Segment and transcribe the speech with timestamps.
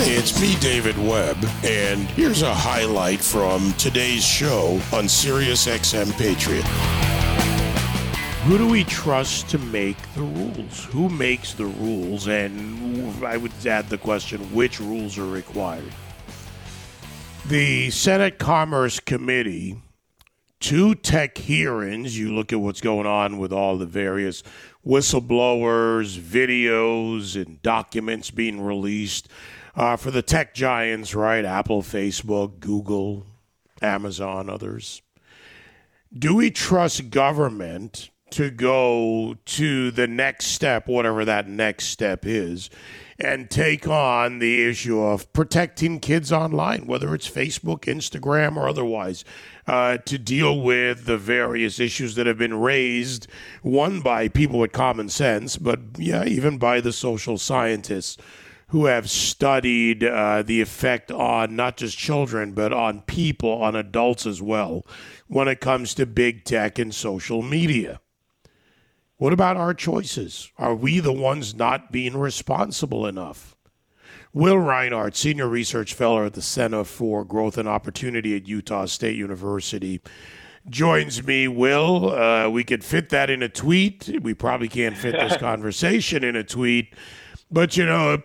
[0.00, 6.62] It's me, David Webb, and here's a highlight from today's show on Sirius XM Patriot.
[8.44, 10.84] Who do we trust to make the rules?
[10.84, 12.28] Who makes the rules?
[12.28, 15.92] And I would add the question which rules are required?
[17.46, 19.82] The Senate Commerce Committee,
[20.60, 24.44] two tech hearings, you look at what's going on with all the various
[24.86, 29.28] whistleblowers, videos, and documents being released
[29.78, 31.44] uh, for the tech giants, right?
[31.44, 33.24] Apple, Facebook, Google,
[33.80, 35.02] Amazon, others.
[36.12, 42.68] Do we trust government to go to the next step, whatever that next step is,
[43.20, 49.24] and take on the issue of protecting kids online, whether it's Facebook, Instagram, or otherwise,
[49.68, 53.28] uh, to deal with the various issues that have been raised,
[53.62, 58.18] one by people with common sense, but yeah, even by the social scientists
[58.68, 64.26] who have studied uh, the effect on not just children, but on people, on adults
[64.26, 64.86] as well,
[65.26, 68.00] when it comes to big tech and social media.
[69.16, 70.52] What about our choices?
[70.58, 73.56] Are we the ones not being responsible enough?
[74.32, 79.16] Will Rinehart, Senior Research Fellow at the Center for Growth and Opportunity at Utah State
[79.16, 80.02] University,
[80.68, 81.48] joins me.
[81.48, 84.20] Will, uh, we could fit that in a tweet.
[84.22, 86.94] We probably can't fit this conversation in a tweet.
[87.50, 88.22] But, you know,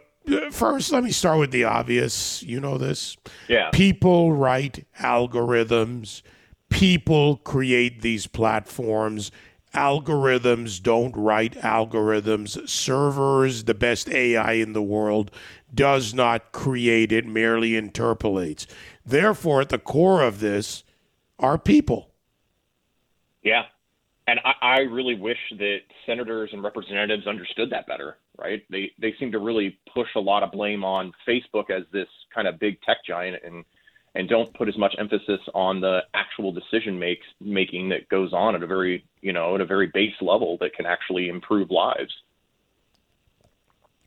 [0.51, 2.43] First, let me start with the obvious.
[2.43, 3.17] You know this.
[3.47, 3.69] Yeah.
[3.71, 6.21] People write algorithms.
[6.69, 9.31] People create these platforms.
[9.73, 12.67] Algorithms don't write algorithms.
[12.69, 15.31] Servers, the best AI in the world,
[15.73, 18.67] does not create it, merely interpolates.
[19.05, 20.83] Therefore, at the core of this
[21.39, 22.11] are people.
[23.41, 23.65] Yeah.
[24.27, 28.63] And I, I really wish that senators and representatives understood that better right?
[28.69, 32.47] They they seem to really push a lot of blame on Facebook as this kind
[32.47, 33.63] of big tech giant and
[34.15, 38.55] and don't put as much emphasis on the actual decision makes making that goes on
[38.55, 42.13] at a very you know at a very base level that can actually improve lives.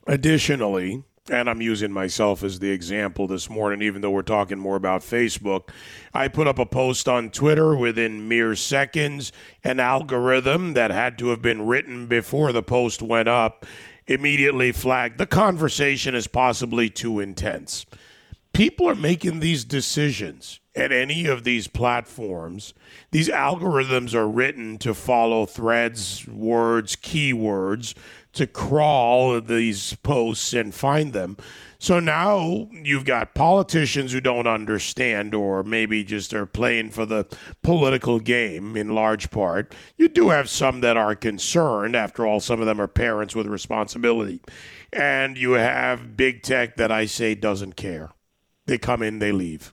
[0.07, 4.77] Additionally, and I'm using myself as the example this morning, even though we're talking more
[4.77, 5.71] about Facebook.
[6.15, 9.33] I put up a post on Twitter within mere seconds,
[9.65, 13.67] an algorithm that had to have been written before the post went up
[14.07, 17.87] immediately flagged the conversation as possibly too intense.
[18.53, 22.73] People are making these decisions at any of these platforms.
[23.11, 27.95] These algorithms are written to follow threads, words, keywords,
[28.37, 31.37] to crawl these posts and find them.
[31.79, 37.27] So now you've got politicians who don't understand or maybe just are playing for the
[37.63, 39.75] political game in large part.
[39.97, 41.95] You do have some that are concerned.
[41.95, 44.41] After all, some of them are parents with responsibility.
[44.93, 48.11] And you have big tech that I say doesn't care.
[48.67, 49.73] They come in, they leave.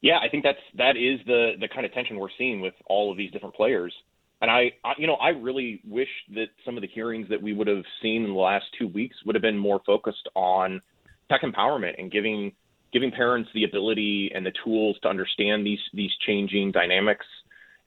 [0.00, 3.12] Yeah, I think that's that is the the kind of tension we're seeing with all
[3.12, 3.94] of these different players.
[4.42, 7.54] And I, I, you know, I really wish that some of the hearings that we
[7.54, 10.82] would have seen in the last two weeks would have been more focused on
[11.30, 12.52] tech empowerment and giving
[12.92, 17.24] giving parents the ability and the tools to understand these these changing dynamics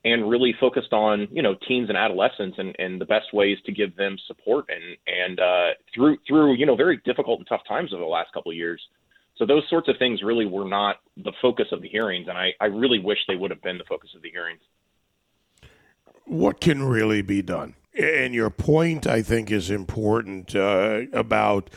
[0.06, 3.70] and really focused on you know teens and adolescents and, and the best ways to
[3.70, 7.92] give them support and and uh, through through you know very difficult and tough times
[7.92, 8.80] over the last couple of years.
[9.36, 12.52] So those sorts of things really were not the focus of the hearings, and I,
[12.58, 14.62] I really wish they would have been the focus of the hearings
[16.26, 17.74] what can really be done?
[17.98, 21.70] And your point, I think, is important uh, about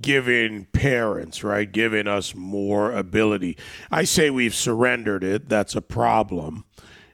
[0.00, 3.56] giving parents, right, giving us more ability.
[3.90, 5.48] I say we've surrendered it.
[5.48, 6.64] That's a problem.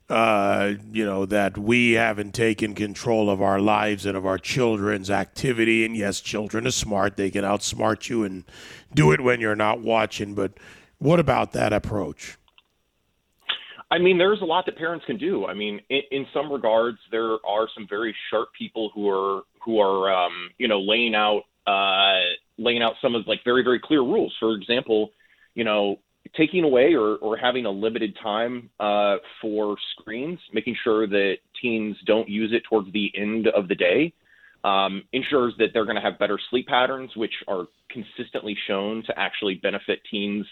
[0.08, 5.10] Uh, you know, that we haven't taken control of our lives and of our children's
[5.10, 5.84] activity.
[5.84, 7.16] And yes, children are smart.
[7.16, 8.44] They can outsmart you and
[8.94, 10.34] do it when you're not watching.
[10.34, 10.52] But
[10.98, 12.38] what about that approach?
[13.90, 15.46] I mean, there's a lot that parents can do.
[15.46, 19.80] I mean, in, in some regards, there are some very sharp people who are who
[19.80, 24.00] are um, you know laying out uh, laying out some of like very very clear
[24.00, 24.34] rules.
[24.40, 25.10] For example,
[25.54, 26.00] you know,
[26.36, 31.96] taking away or, or having a limited time uh, for screens, making sure that teens
[32.06, 34.12] don't use it towards the end of the day,
[34.64, 39.16] um, ensures that they're going to have better sleep patterns, which are consistently shown to
[39.16, 40.46] actually benefit teens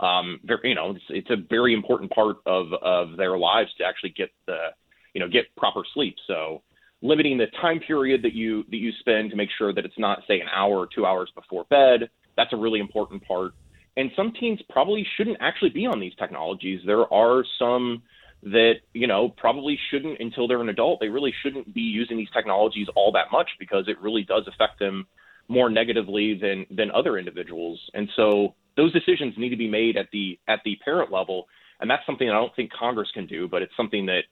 [0.00, 4.10] um, you know, it's, it's a very important part of, of their lives to actually
[4.10, 4.68] get the,
[5.14, 6.16] you know, get proper sleep.
[6.26, 6.62] So
[7.02, 10.22] limiting the time period that you, that you spend to make sure that it's not
[10.26, 12.10] say an hour or two hours before bed.
[12.36, 13.52] That's a really important part.
[13.96, 16.80] And some teens probably shouldn't actually be on these technologies.
[16.84, 18.02] There are some
[18.42, 21.00] that, you know, probably shouldn't until they're an adult.
[21.00, 24.78] They really shouldn't be using these technologies all that much because it really does affect
[24.78, 25.06] them
[25.48, 27.80] more negatively than than other individuals.
[27.94, 31.46] And so those decisions need to be made at the at the parent level,
[31.80, 34.24] and that's something I don't think Congress can do, but it's something that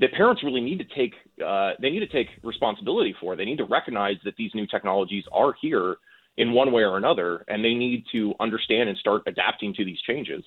[0.00, 1.14] that parents really need to take
[1.44, 3.36] uh, they need to take responsibility for.
[3.36, 5.96] They need to recognize that these new technologies are here
[6.36, 10.00] in one way or another, and they need to understand and start adapting to these
[10.02, 10.44] changes.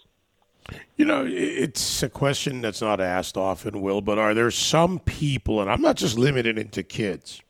[0.95, 5.59] You know, it's a question that's not asked often, Will, but are there some people,
[5.59, 7.41] and I'm not just limited into kids,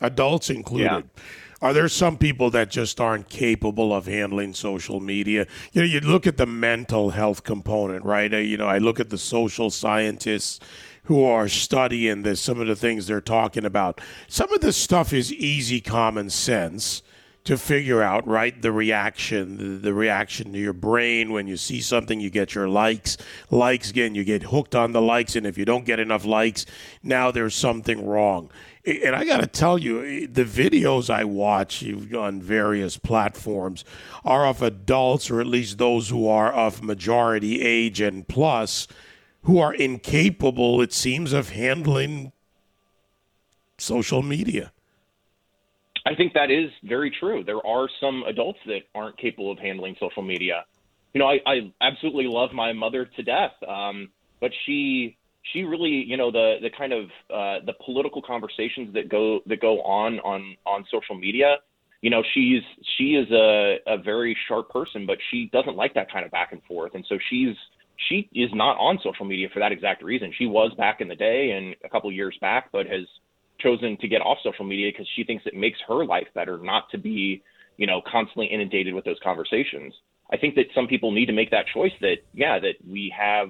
[0.00, 0.84] adults included.
[0.84, 1.22] Yeah.
[1.62, 5.46] Are there some people that just aren't capable of handling social media?
[5.72, 8.32] You know, you look at the mental health component, right?
[8.32, 10.60] Uh, you know, I look at the social scientists
[11.04, 14.00] who are studying this, some of the things they're talking about.
[14.26, 17.02] Some of this stuff is easy common sense
[17.44, 21.30] to figure out right the reaction the, reaction to your brain.
[21.30, 23.16] When you see something you get your likes
[23.50, 26.64] likes again you get hooked on the likes and if you don't get enough likes
[27.02, 28.50] now there's something wrong.
[28.86, 33.84] And i got to tell you eh, the videos i watch on various platforms
[34.24, 38.88] are of adults or at least those who are of majority age and plus
[39.42, 42.32] who are incapable it seems of handling
[43.76, 44.72] social media
[46.06, 47.42] I think that is very true.
[47.44, 50.64] There are some adults that aren't capable of handling social media.
[51.14, 54.10] You know, I, I absolutely love my mother to death, um,
[54.40, 55.16] but she
[55.52, 59.60] she really, you know, the the kind of uh, the political conversations that go that
[59.60, 61.56] go on on on social media.
[62.02, 62.62] You know, she's
[62.96, 66.52] she is a a very sharp person, but she doesn't like that kind of back
[66.52, 67.56] and forth, and so she's
[68.08, 70.32] she is not on social media for that exact reason.
[70.36, 73.06] She was back in the day and a couple years back, but has
[73.64, 76.88] chosen to get off social media because she thinks it makes her life better not
[76.90, 77.42] to be,
[77.76, 79.92] you know, constantly inundated with those conversations.
[80.32, 83.48] I think that some people need to make that choice that, yeah, that we have,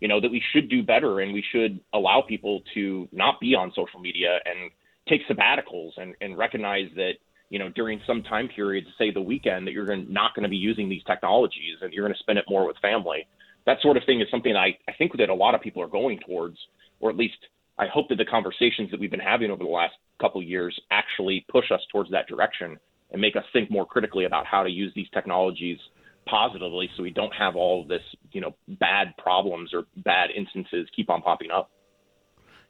[0.00, 3.54] you know, that we should do better and we should allow people to not be
[3.54, 4.70] on social media and
[5.08, 7.14] take sabbaticals and, and recognize that,
[7.48, 10.56] you know, during some time periods, say the weekend, that you're not going to be
[10.56, 13.26] using these technologies and you're going to spend it more with family.
[13.66, 15.88] That sort of thing is something I, I think that a lot of people are
[15.88, 16.58] going towards,
[17.00, 17.38] or at least
[17.78, 21.44] I hope that the conversations that we've been having over the last couple years actually
[21.50, 22.78] push us towards that direction
[23.10, 25.78] and make us think more critically about how to use these technologies
[26.26, 28.02] positively so we don't have all of this,
[28.32, 31.70] you know, bad problems or bad instances keep on popping up.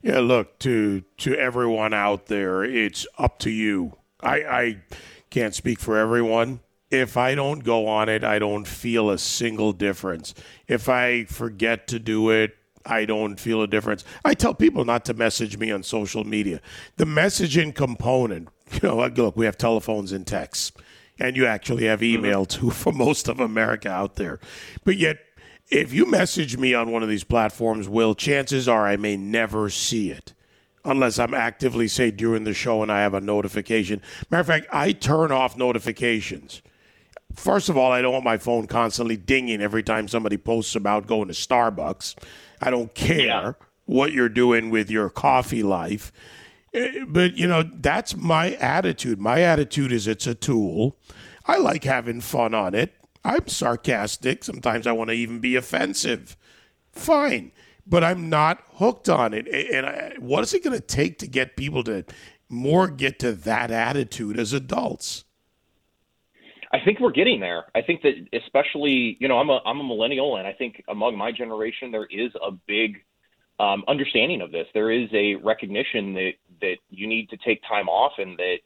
[0.03, 3.97] Yeah, look, to to everyone out there, it's up to you.
[4.23, 4.83] I, I
[5.31, 6.61] can't speak for everyone.
[6.91, 10.35] If I don't go on it, I don't feel a single difference.
[10.69, 12.56] If I forget to do it,
[12.87, 14.05] I don't feel a difference.
[14.25, 16.61] I tell people not to message me on social media.
[16.97, 20.73] The messaging component, you know, look, we have telephones and texts,
[21.19, 22.19] and you actually have mm-hmm.
[22.19, 24.39] email too for most of America out there.
[24.85, 25.19] But yet,
[25.69, 29.69] if you message me on one of these platforms, Will, chances are I may never
[29.69, 30.33] see it
[30.85, 34.01] unless I'm actively, say, during the show and I have a notification.
[34.31, 36.63] Matter of fact, I turn off notifications.
[37.35, 41.07] First of all, I don't want my phone constantly dinging every time somebody posts about
[41.07, 42.15] going to Starbucks.
[42.61, 43.53] I don't care yeah.
[43.85, 46.13] what you're doing with your coffee life.
[46.75, 49.21] Eh, but, you know, that's my attitude.
[49.21, 50.97] My attitude is it's a tool.
[51.47, 52.95] I like having fun on it.
[53.25, 54.45] I'm sarcastic.
[54.45, 56.37] Sometimes I want to even be offensive.
[56.93, 57.53] Fine.
[57.87, 59.49] But I'm not hooked on it.
[59.49, 62.05] And I, what is it going to take to get people to
[62.49, 65.25] more get to that attitude as adults?
[66.73, 67.65] I think we're getting there.
[67.75, 71.17] I think that especially, you know, I'm a I'm a millennial, and I think among
[71.17, 72.97] my generation there is a big
[73.59, 74.67] um, understanding of this.
[74.75, 78.57] There is a recognition that that you need to take time off, and that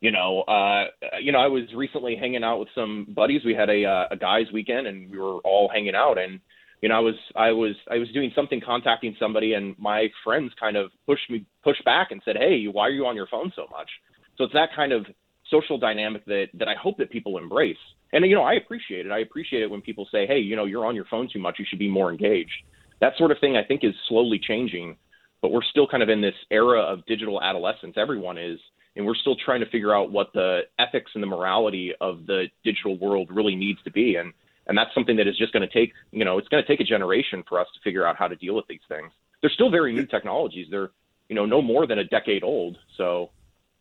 [0.00, 0.86] you know, uh,
[1.20, 3.42] you know, I was recently hanging out with some buddies.
[3.44, 6.40] We had a uh, a guys' weekend, and we were all hanging out, and
[6.80, 10.52] you know, I was I was I was doing something, contacting somebody, and my friends
[10.58, 13.52] kind of pushed me pushed back and said, "Hey, why are you on your phone
[13.54, 13.88] so much?"
[14.36, 15.06] So it's that kind of
[15.52, 17.76] social dynamic that that I hope that people embrace.
[18.12, 19.12] And you know, I appreciate it.
[19.12, 21.56] I appreciate it when people say, "Hey, you know, you're on your phone too much.
[21.60, 22.64] You should be more engaged."
[23.00, 24.96] That sort of thing I think is slowly changing,
[25.40, 27.94] but we're still kind of in this era of digital adolescence.
[27.96, 28.58] Everyone is,
[28.96, 32.46] and we're still trying to figure out what the ethics and the morality of the
[32.64, 34.16] digital world really needs to be.
[34.16, 34.32] And
[34.66, 36.80] and that's something that is just going to take, you know, it's going to take
[36.80, 39.10] a generation for us to figure out how to deal with these things.
[39.40, 40.68] They're still very new technologies.
[40.70, 40.90] They're,
[41.28, 42.78] you know, no more than a decade old.
[42.96, 43.30] So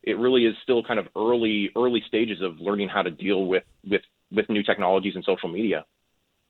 [0.04, 3.64] it really is still kind of early early stages of learning how to deal with
[3.90, 5.86] with with new technologies and social media.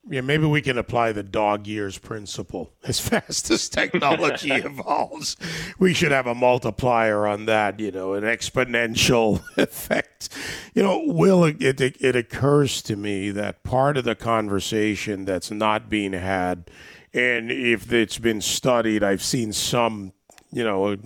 [0.08, 2.72] Yeah, maybe we can apply the dog years principle.
[2.84, 5.36] As fast as technology evolves,
[5.78, 10.28] we should have a multiplier on that, you know, an exponential effect.
[10.74, 15.52] You know, Will, it, it, it occurs to me that part of the conversation that's
[15.52, 16.68] not being had,
[17.14, 20.14] and if it's been studied, I've seen some,
[20.50, 20.96] you know,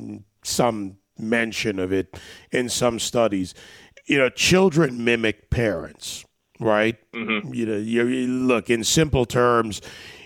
[0.42, 2.18] some mention of it
[2.50, 3.54] in some studies
[4.06, 6.24] you know, children mimic parents,
[6.60, 6.96] right?
[7.12, 7.52] Mm-hmm.
[7.52, 9.82] You know, you, you look in simple terms.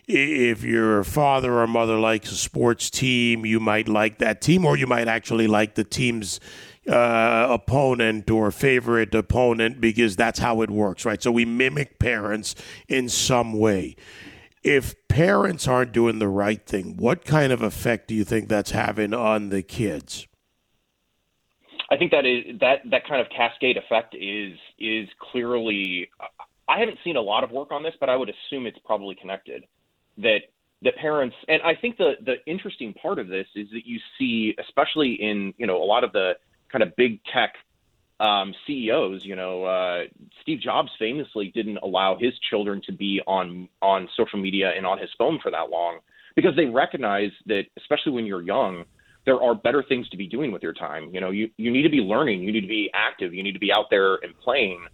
[0.06, 4.76] If your father or mother likes a sports team, you might like that team, or
[4.76, 6.40] you might actually like the team's
[6.88, 11.22] uh, opponent or favorite opponent because that's how it works, right?
[11.22, 12.54] So we mimic parents
[12.88, 13.96] in some way.
[14.62, 18.72] If parents aren't doing the right thing, what kind of effect do you think that's
[18.72, 20.26] having on the kids?
[21.90, 26.10] I think that is that that kind of cascade effect is is clearly.
[26.68, 29.16] I haven't seen a lot of work on this, but I would assume it's probably
[29.16, 29.64] connected.
[30.18, 30.42] That
[30.82, 34.54] the parents, and I think the the interesting part of this is that you see,
[34.58, 36.34] especially in you know a lot of the
[36.70, 37.54] kind of big tech
[38.20, 39.24] um, CEOs.
[39.24, 40.04] You know, uh,
[40.42, 44.98] Steve Jobs famously didn't allow his children to be on on social media and on
[44.98, 45.98] his phone for that long
[46.36, 48.84] because they recognize that, especially when you're young,
[49.26, 51.10] there are better things to be doing with your time.
[51.12, 53.52] You know, you you need to be learning, you need to be active, you need
[53.52, 54.86] to be out there and playing,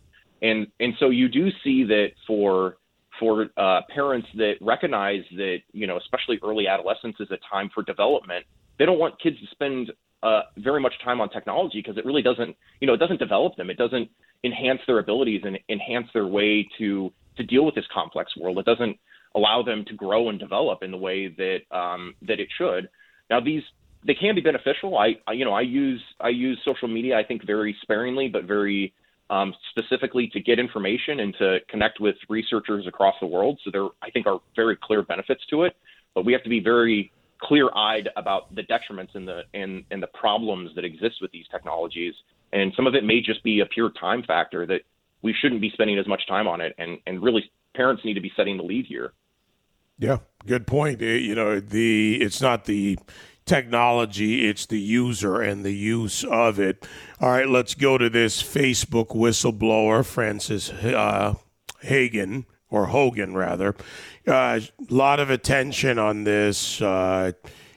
[0.43, 2.77] and and so you do see that for
[3.19, 7.83] for uh, parents that recognize that you know, especially early adolescence is a time for
[7.83, 8.45] development.
[8.79, 9.93] They don't want kids to spend
[10.23, 13.57] uh, very much time on technology because it really doesn't, you know, it doesn't develop
[13.57, 13.71] them.
[13.71, 14.11] It doesn't
[14.45, 18.59] enhance their abilities and enhance their way to to deal with this complex world.
[18.59, 18.99] It doesn't
[19.35, 22.89] allow them to grow and develop in the way that um, that it should.
[23.31, 23.63] Now these
[24.07, 24.97] they can be beneficial.
[24.97, 28.45] I, I you know I use I use social media I think very sparingly but
[28.45, 28.93] very
[29.29, 33.59] um, specifically to get information and to connect with researchers across the world.
[33.65, 35.77] So there I think are very clear benefits to it.
[36.15, 40.07] But we have to be very clear-eyed about the detriments and the and and the
[40.09, 42.15] problems that exist with these technologies.
[42.53, 44.83] And some of it may just be a pure time factor that
[45.23, 46.75] we shouldn't be spending as much time on it.
[46.79, 49.13] And and really, parents need to be setting the lead here.
[49.99, 51.03] Yeah, good point.
[51.03, 52.99] Eh, you know, the it's not the
[53.47, 56.87] technology, it's the user and the use of it.
[57.21, 61.35] All right, let's go to this Facebook whistleblower, Frances uh,
[61.81, 63.75] Hagen or Hogan rather.
[64.27, 64.61] A uh,
[64.91, 66.83] lot of attention on this.
[66.83, 67.33] Uh,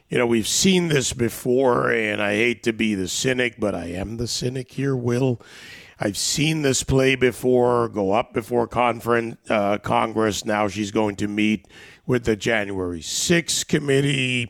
[0.10, 3.86] you know, we've seen this before, and I hate to be the cynic, but I
[3.86, 5.40] am the cynic here, Will.
[6.00, 10.46] I've seen this play before, go up before conference, uh, Congress.
[10.46, 11.68] Now she's going to meet
[12.08, 14.50] with the January 6th committee.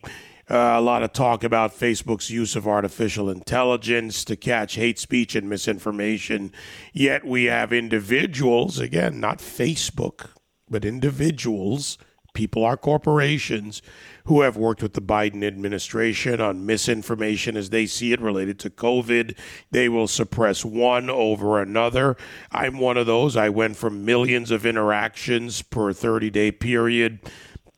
[0.49, 5.35] Uh, a lot of talk about Facebook's use of artificial intelligence to catch hate speech
[5.35, 6.51] and misinformation.
[6.91, 10.31] Yet we have individuals, again, not Facebook,
[10.67, 11.99] but individuals,
[12.33, 13.83] people are corporations,
[14.25, 18.71] who have worked with the Biden administration on misinformation as they see it related to
[18.71, 19.37] COVID.
[19.69, 22.17] They will suppress one over another.
[22.51, 23.37] I'm one of those.
[23.37, 27.19] I went from millions of interactions per 30 day period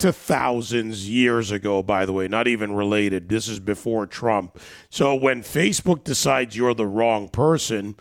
[0.01, 3.29] to thousands years ago, by the way, not even related.
[3.29, 4.59] This is before Trump.
[4.89, 7.95] So when Facebook decides you're the wrong person,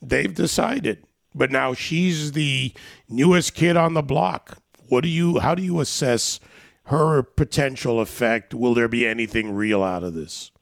[0.00, 1.04] they've decided.
[1.34, 2.72] But now she's the
[3.08, 4.62] newest kid on the block.
[4.88, 6.40] What do you how do you assess
[6.84, 8.54] her potential effect?
[8.54, 10.52] Will there be anything real out of this?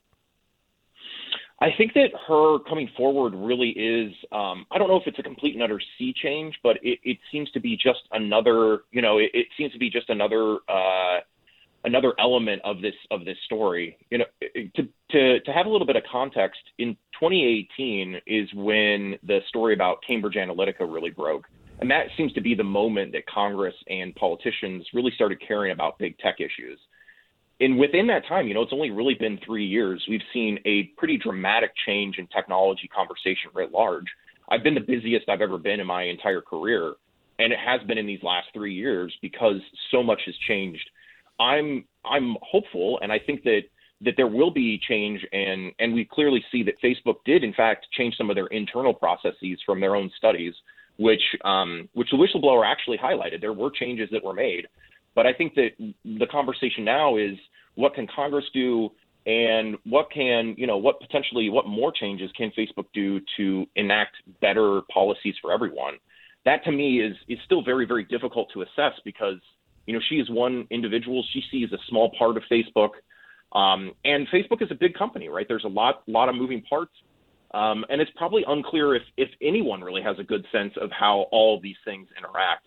[1.61, 4.12] I think that her coming forward really is.
[4.32, 7.18] Um, I don't know if it's a complete and utter sea change, but it, it
[7.30, 8.80] seems to be just another.
[8.90, 11.20] You know, it, it seems to be just another uh,
[11.84, 13.96] another element of this of this story.
[14.11, 19.16] You know, to to to have a little bit of context, in 2018 is when
[19.23, 21.44] the story about Cambridge Analytica really broke,
[21.80, 25.99] and that seems to be the moment that Congress and politicians really started caring about
[26.00, 26.80] big tech issues
[27.61, 30.04] and within that time, you know, it's only really been three years.
[30.08, 34.06] We've seen a pretty dramatic change in technology conversation writ large.
[34.49, 36.94] I've been the busiest I've ever been in my entire career,
[37.38, 40.88] and it has been in these last three years because so much has changed.
[41.40, 43.62] I'm I'm hopeful, and I think that
[44.02, 47.87] that there will be change, and and we clearly see that Facebook did in fact
[47.92, 50.54] change some of their internal processes from their own studies,
[50.99, 53.40] which um, which the whistleblower actually highlighted.
[53.40, 54.66] There were changes that were made.
[55.14, 55.71] But I think that
[56.04, 57.37] the conversation now is
[57.75, 58.90] what can Congress do
[59.26, 64.16] and what can, you know, what potentially, what more changes can Facebook do to enact
[64.40, 65.94] better policies for everyone?
[66.44, 69.38] That to me is, is still very, very difficult to assess because,
[69.87, 71.25] you know, she is one individual.
[71.33, 72.90] She sees a small part of Facebook.
[73.52, 75.47] Um, and Facebook is a big company, right?
[75.49, 76.92] There's a lot, lot of moving parts.
[77.54, 81.26] Um, and it's probably unclear if, if anyone really has a good sense of how
[81.30, 82.66] all these things interact.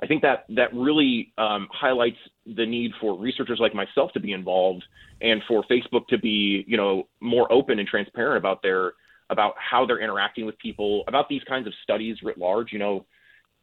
[0.00, 4.32] I think that that really um, highlights the need for researchers like myself to be
[4.32, 4.84] involved
[5.20, 8.92] and for Facebook to be, you know, more open and transparent about their
[9.30, 12.72] about how they're interacting with people, about these kinds of studies writ large.
[12.72, 13.06] You know,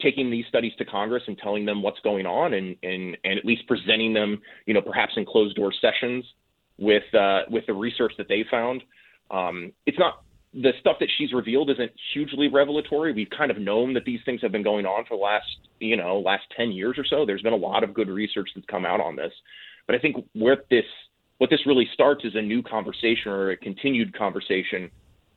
[0.02, 3.46] taking these studies to Congress and telling them what's going on, and and and at
[3.46, 6.26] least presenting them, you know, perhaps in closed door sessions
[6.78, 8.84] with uh, with the research that they found.
[9.32, 10.25] Um, it's not
[10.56, 13.12] the stuff that she's revealed isn't hugely revelatory.
[13.12, 15.46] We've kind of known that these things have been going on for the last,
[15.80, 17.26] you know, last 10 years or so.
[17.26, 19.34] There's been a lot of good research that's come out on this.
[19.86, 20.86] But I think where this
[21.38, 24.90] what this really starts is a new conversation or a continued conversation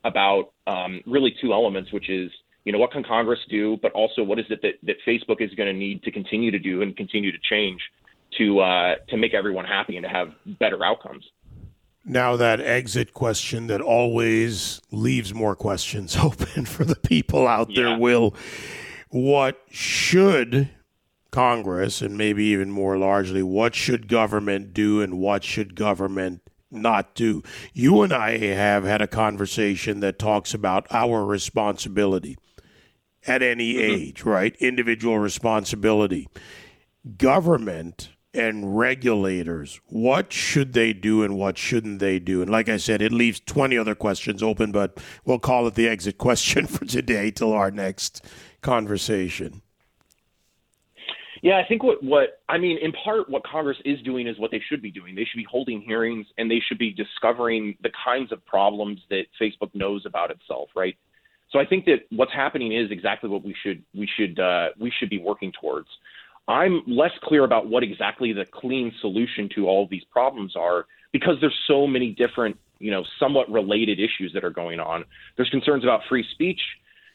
[0.05, 2.31] about um, really two elements, which is
[2.65, 5.53] you know what can Congress do, but also what is it that, that Facebook is
[5.55, 7.81] going to need to continue to do and continue to change
[8.39, 10.29] to uh, to make everyone happy and to have
[10.61, 11.25] better outcomes.
[12.09, 17.89] Now that exit question that always leaves more questions open for the people out there,
[17.89, 17.99] Yeah.
[17.99, 18.35] Will,
[19.11, 20.71] what should
[21.31, 27.15] Congress and maybe even more largely, what should government do and what should government not
[27.15, 27.43] do?
[27.75, 32.39] You and I have had a conversation that talks about our responsibility
[33.27, 33.93] at any mm-hmm.
[33.93, 34.57] age, right?
[34.61, 36.27] Individual responsibility.
[37.19, 42.43] Government and regulators, what should they do and what shouldn't they do?
[42.43, 45.89] And like I said, it leaves 20 other questions open, but we'll call it the
[45.89, 48.25] exit question for today till our next
[48.61, 49.63] conversation.
[51.41, 54.51] Yeah, I think what what I mean, in part, what Congress is doing is what
[54.51, 55.15] they should be doing.
[55.15, 59.27] They should be holding hearings and they should be discovering the kinds of problems that
[59.41, 60.97] Facebook knows about itself, right?
[61.51, 64.93] So I think that what's happening is exactly what we should we should uh, we
[64.99, 65.89] should be working towards.
[66.49, 71.37] I'm less clear about what exactly the clean solution to all these problems are because
[71.41, 75.05] there's so many different, you know, somewhat related issues that are going on.
[75.37, 76.61] There's concerns about free speech,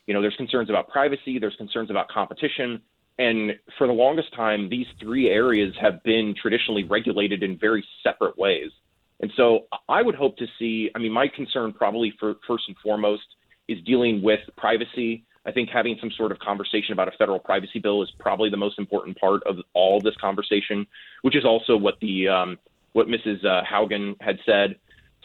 [0.05, 2.81] you know, there's concerns about privacy, there's concerns about competition,
[3.17, 8.37] and for the longest time, these three areas have been traditionally regulated in very separate
[8.37, 8.71] ways.
[9.19, 12.77] And so I would hope to see, I mean, my concern probably for first and
[12.83, 13.23] foremost
[13.67, 15.25] is dealing with privacy.
[15.45, 18.57] I think having some sort of conversation about a federal privacy bill is probably the
[18.57, 20.87] most important part of all this conversation,
[21.21, 22.57] which is also what the um,
[22.93, 23.43] what Mrs.
[23.45, 24.75] Uh, Haugen had said.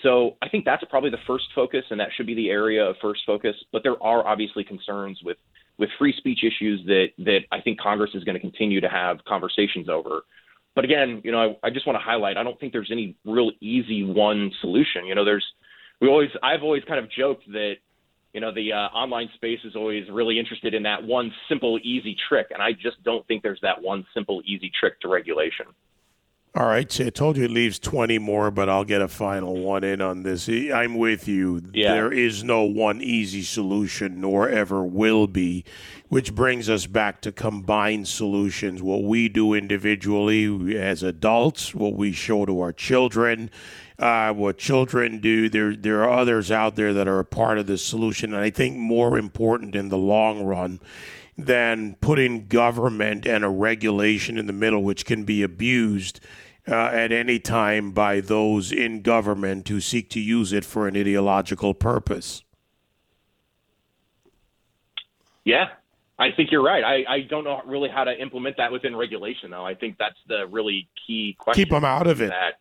[0.03, 2.97] So I think that's probably the first focus, and that should be the area of
[3.01, 3.57] first focus.
[3.73, 5.39] But there are obviously concerns with
[5.79, 9.25] with free speech issues that that I think Congress is going to continue to have
[9.25, 10.23] conversations over.
[10.75, 13.17] But again, you know, I, I just want to highlight I don't think there's any
[13.25, 15.07] real easy one solution.
[15.07, 15.47] You know, there's
[16.01, 17.77] we always I've always kind of joked that
[18.33, 22.17] you know the uh, online space is always really interested in that one simple easy
[22.29, 25.67] trick, and I just don't think there's that one simple easy trick to regulation.
[26.55, 29.59] All right, so I told you it leaves 20 more, but I'll get a final
[29.59, 30.49] one in on this.
[30.49, 31.63] I'm with you.
[31.73, 31.93] Yeah.
[31.93, 35.65] There is no one easy solution, nor ever will be,
[36.09, 38.83] which brings us back to combined solutions.
[38.83, 43.51] What we do individually as adults, what we show to our children,
[43.99, 45.49] uh, what children do.
[45.49, 48.33] There, there are others out there that are a part of the solution.
[48.33, 50.81] And I think more important in the long run
[51.37, 56.21] than putting government and a regulation in the middle, which can be abused
[56.67, 60.97] uh, at any time by those in government who seek to use it for an
[60.97, 62.43] ideological purpose.
[65.45, 65.69] Yeah,
[66.19, 66.85] I think you're right.
[66.85, 69.65] I, I don't know really how to implement that within regulation, though.
[69.65, 71.65] I think that's the really key question.
[71.65, 72.29] Keep them out of it.
[72.29, 72.59] That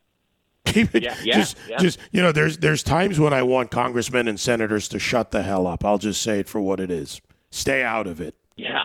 [0.78, 1.04] Keep it.
[1.04, 1.78] Yeah, yeah, just, yeah.
[1.78, 5.44] just you know, there's there's times when I want congressmen and senators to shut the
[5.44, 5.84] hell up.
[5.84, 7.22] I'll just say it for what it is.
[7.50, 8.36] Stay out of it.
[8.56, 8.84] Yeah,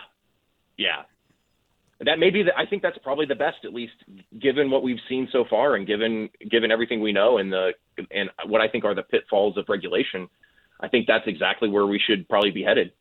[0.76, 1.02] yeah.
[2.00, 2.56] That may be the.
[2.56, 3.92] I think that's probably the best, at least
[4.40, 7.72] given what we've seen so far, and given given everything we know, and the
[8.10, 10.28] and what I think are the pitfalls of regulation.
[10.80, 12.92] I think that's exactly where we should probably be headed.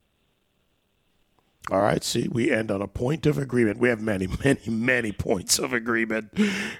[1.69, 2.03] All right.
[2.03, 3.77] See, we end on a point of agreement.
[3.77, 6.31] We have many, many, many points of agreement.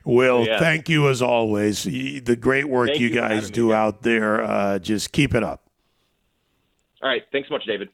[0.04, 0.60] Will, Yeah.
[0.60, 1.84] thank you as always.
[1.84, 5.44] The great work you you guys having me, do out there, uh, just keep it
[5.44, 5.64] up.
[7.04, 7.90] All right, thanks so much, David.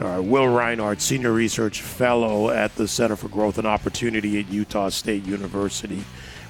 [0.00, 4.48] All right, Will Rinehart, Senior Research Fellow at the Center for Growth and Opportunity at
[4.50, 6.04] Utah State University.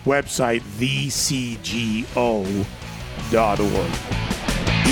[0.05, 2.17] Website thecgo.org.